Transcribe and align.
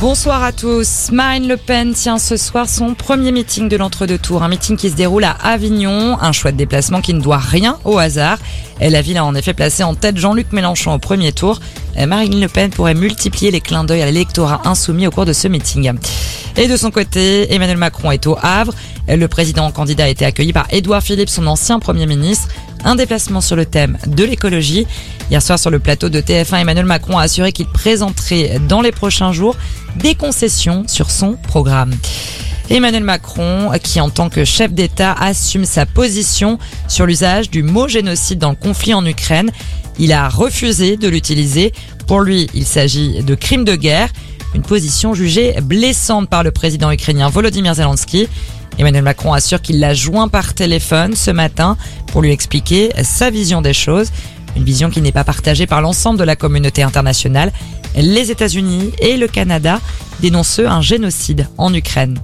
Bonsoir 0.00 0.44
à 0.44 0.52
tous. 0.52 1.10
Marine 1.10 1.48
Le 1.48 1.56
Pen 1.56 1.92
tient 1.92 2.18
ce 2.18 2.36
soir 2.36 2.68
son 2.68 2.94
premier 2.94 3.32
meeting 3.32 3.68
de 3.68 3.76
l'entre-deux 3.76 4.18
tours. 4.18 4.44
Un 4.44 4.48
meeting 4.48 4.76
qui 4.76 4.90
se 4.90 4.94
déroule 4.94 5.24
à 5.24 5.32
Avignon. 5.32 6.16
Un 6.20 6.30
choix 6.30 6.52
de 6.52 6.56
déplacement 6.56 7.00
qui 7.00 7.14
ne 7.14 7.20
doit 7.20 7.38
rien 7.38 7.80
au 7.84 7.98
hasard. 7.98 8.38
Et 8.80 8.90
la 8.90 9.02
ville 9.02 9.16
a 9.16 9.24
en 9.24 9.34
effet 9.34 9.54
placé 9.54 9.82
en 9.82 9.96
tête 9.96 10.16
Jean-Luc 10.16 10.52
Mélenchon 10.52 10.94
au 10.94 10.98
premier 11.00 11.32
tour. 11.32 11.58
Marine 12.06 12.40
Le 12.40 12.46
Pen 12.46 12.70
pourrait 12.70 12.94
multiplier 12.94 13.50
les 13.50 13.60
clins 13.60 13.82
d'œil 13.82 14.02
à 14.02 14.06
l'électorat 14.06 14.60
insoumis 14.66 15.08
au 15.08 15.10
cours 15.10 15.26
de 15.26 15.32
ce 15.32 15.48
meeting. 15.48 15.92
Et 16.56 16.68
de 16.68 16.76
son 16.76 16.92
côté, 16.92 17.52
Emmanuel 17.52 17.76
Macron 17.76 18.12
est 18.12 18.24
au 18.28 18.38
Havre. 18.40 18.74
Le 19.08 19.26
président 19.26 19.68
candidat 19.72 20.04
a 20.04 20.08
été 20.08 20.24
accueilli 20.24 20.52
par 20.52 20.68
Édouard 20.70 21.02
Philippe, 21.02 21.28
son 21.28 21.48
ancien 21.48 21.80
premier 21.80 22.06
ministre. 22.06 22.46
Un 22.84 22.94
déplacement 22.94 23.40
sur 23.40 23.56
le 23.56 23.66
thème 23.66 23.98
de 24.06 24.24
l'écologie. 24.24 24.86
Hier 25.30 25.42
soir 25.42 25.58
sur 25.58 25.70
le 25.70 25.78
plateau 25.78 26.08
de 26.08 26.20
TF1, 26.20 26.60
Emmanuel 26.60 26.86
Macron 26.86 27.18
a 27.18 27.22
assuré 27.22 27.52
qu'il 27.52 27.66
présenterait 27.66 28.60
dans 28.68 28.80
les 28.80 28.92
prochains 28.92 29.32
jours 29.32 29.56
des 29.96 30.14
concessions 30.14 30.84
sur 30.86 31.10
son 31.10 31.34
programme. 31.34 31.92
Emmanuel 32.70 33.04
Macron, 33.04 33.70
qui 33.82 34.00
en 34.00 34.10
tant 34.10 34.28
que 34.28 34.44
chef 34.44 34.72
d'État 34.72 35.12
assume 35.12 35.64
sa 35.64 35.86
position 35.86 36.58
sur 36.86 37.06
l'usage 37.06 37.50
du 37.50 37.62
mot 37.62 37.88
génocide 37.88 38.38
dans 38.38 38.50
le 38.50 38.56
conflit 38.56 38.94
en 38.94 39.04
Ukraine. 39.06 39.50
Il 39.98 40.12
a 40.12 40.28
refusé 40.28 40.96
de 40.96 41.08
l'utiliser. 41.08 41.72
Pour 42.06 42.20
lui, 42.20 42.48
il 42.54 42.64
s'agit 42.64 43.22
de 43.22 43.34
crime 43.34 43.64
de 43.64 43.74
guerre, 43.74 44.10
une 44.54 44.62
position 44.62 45.14
jugée 45.14 45.54
blessante 45.62 46.28
par 46.28 46.42
le 46.42 46.50
président 46.50 46.90
ukrainien 46.90 47.28
Volodymyr 47.28 47.74
Zelensky. 47.74 48.28
Emmanuel 48.78 49.02
Macron 49.02 49.32
assure 49.32 49.60
qu'il 49.60 49.80
l'a 49.80 49.94
joint 49.94 50.28
par 50.28 50.54
téléphone 50.54 51.14
ce 51.16 51.30
matin 51.30 51.76
pour 52.06 52.22
lui 52.22 52.30
expliquer 52.30 52.90
sa 53.02 53.30
vision 53.30 53.60
des 53.60 53.72
choses, 53.72 54.10
une 54.56 54.64
vision 54.64 54.90
qui 54.90 55.00
n'est 55.00 55.12
pas 55.12 55.24
partagée 55.24 55.66
par 55.66 55.80
l'ensemble 55.80 56.18
de 56.18 56.24
la 56.24 56.36
communauté 56.36 56.82
internationale. 56.82 57.52
Les 57.96 58.30
États-Unis 58.30 58.92
et 59.00 59.16
le 59.16 59.26
Canada 59.26 59.80
dénoncent 60.20 60.60
un 60.60 60.80
génocide 60.80 61.48
en 61.58 61.74
Ukraine. 61.74 62.18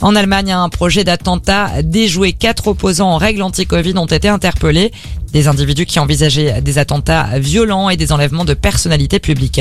En 0.00 0.16
Allemagne, 0.16 0.52
un 0.52 0.68
projet 0.70 1.04
d'attentat 1.04 1.82
déjoué. 1.82 2.32
Quatre 2.32 2.68
opposants 2.68 3.10
en 3.10 3.18
règle 3.18 3.42
anti-Covid 3.42 3.94
ont 3.98 4.06
été 4.06 4.28
interpellés. 4.28 4.92
Des 5.32 5.46
individus 5.46 5.86
qui 5.86 5.98
envisageaient 5.98 6.62
des 6.62 6.78
attentats 6.78 7.38
violents 7.38 7.90
et 7.90 7.96
des 7.96 8.10
enlèvements 8.10 8.46
de 8.46 8.54
personnalités 8.54 9.18
publiques. 9.18 9.60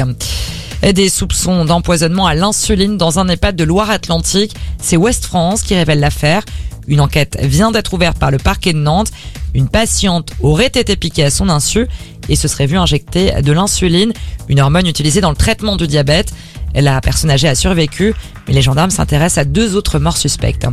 Des 0.82 1.10
soupçons 1.10 1.66
d'empoisonnement 1.66 2.26
à 2.26 2.34
l'insuline 2.34 2.98
dans 2.98 3.20
un 3.20 3.28
EHPAD 3.28 3.56
de 3.56 3.66
Loire-Atlantique. 3.66 4.56
C'est 4.82 4.96
Ouest 4.96 5.26
France 5.26 5.62
qui 5.62 5.76
révèle 5.76 6.00
l'affaire. 6.00 6.44
Une 6.88 7.02
enquête 7.02 7.38
vient 7.42 7.72
d'être 7.72 7.94
ouverte 7.94 8.18
par 8.18 8.32
le 8.32 8.38
parquet 8.38 8.72
de 8.72 8.80
Nantes. 8.80 9.12
Une 9.54 9.68
patiente 9.68 10.32
aurait 10.42 10.68
été 10.68 10.96
piquée 10.96 11.26
à 11.26 11.30
son 11.30 11.50
insu 11.50 11.88
et 12.30 12.36
se 12.36 12.48
serait 12.48 12.66
vue 12.66 12.78
injecter 12.78 13.42
de 13.42 13.52
l'insuline, 13.52 14.14
une 14.48 14.62
hormone 14.62 14.88
utilisée 14.88 15.22
dans 15.22 15.32
le 15.32 15.36
traitement 15.36 15.76
du 15.76 15.86
diabète. 15.86 16.32
La 16.74 17.02
personne 17.02 17.30
âgée 17.30 17.50
a 17.50 17.56
survécu, 17.56 18.16
mais 18.48 18.54
les 18.54 18.62
gendarmes 18.62 18.92
s'intéressent 18.92 19.40
à 19.40 19.46
deux 19.46 19.76
autres 19.76 20.00
morts 20.00 20.18
suspectes. 20.18 20.66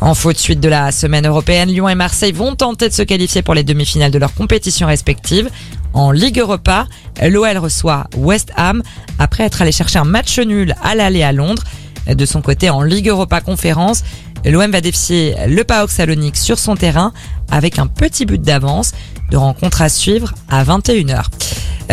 En 0.00 0.14
faute 0.14 0.38
suite 0.38 0.60
de 0.60 0.68
la 0.68 0.92
semaine 0.92 1.26
européenne, 1.26 1.68
Lyon 1.68 1.86
et 1.86 1.94
Marseille 1.94 2.32
vont 2.32 2.54
tenter 2.54 2.88
de 2.88 2.94
se 2.94 3.02
qualifier 3.02 3.42
pour 3.42 3.52
les 3.52 3.64
demi-finales 3.64 4.10
de 4.10 4.18
leurs 4.18 4.32
compétitions 4.32 4.86
respectives. 4.86 5.50
En 5.92 6.10
Ligue 6.10 6.38
Europa, 6.38 6.86
l'OL 7.22 7.58
reçoit 7.58 8.06
West 8.16 8.50
Ham 8.56 8.82
après 9.18 9.44
être 9.44 9.60
allé 9.60 9.72
chercher 9.72 9.98
un 9.98 10.04
match 10.04 10.38
nul 10.38 10.74
à 10.82 10.94
l'aller 10.94 11.22
à 11.22 11.32
Londres. 11.32 11.64
De 12.06 12.24
son 12.24 12.40
côté, 12.40 12.70
en 12.70 12.80
Ligue 12.80 13.08
Europa 13.08 13.42
Conférence, 13.42 14.02
l'OM 14.46 14.70
va 14.70 14.80
défier 14.80 15.36
le 15.46 15.64
PAOK 15.64 15.90
Salonique 15.90 16.38
sur 16.38 16.58
son 16.58 16.76
terrain 16.76 17.12
avec 17.50 17.78
un 17.78 17.86
petit 17.86 18.24
but 18.24 18.40
d'avance. 18.40 18.92
De 19.30 19.36
rencontre 19.36 19.80
à 19.82 19.88
suivre 19.88 20.34
à 20.48 20.64
21h. 20.64 21.22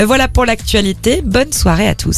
Voilà 0.05 0.27
pour 0.27 0.45
l'actualité. 0.45 1.21
Bonne 1.23 1.53
soirée 1.53 1.87
à 1.87 1.93
tous. 1.93 2.15